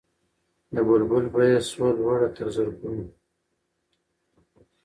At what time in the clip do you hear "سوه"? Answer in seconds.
1.69-1.89